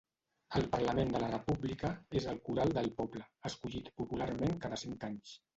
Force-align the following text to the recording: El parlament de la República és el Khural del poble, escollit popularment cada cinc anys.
El 0.59 0.63
parlament 0.75 1.11
de 1.15 1.21
la 1.23 1.27
República 1.33 1.91
és 2.21 2.27
el 2.33 2.41
Khural 2.47 2.75
del 2.79 2.91
poble, 3.03 3.23
escollit 3.51 3.95
popularment 4.03 4.59
cada 4.65 4.85
cinc 4.87 5.11
anys. 5.11 5.41